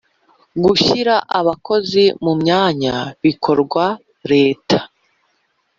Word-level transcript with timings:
Gushyira 0.63 1.15
Abakozi 1.39 2.03
mu 2.23 2.33
myanya 2.41 2.95
bikorwa 3.23 3.85
leta. 4.31 4.79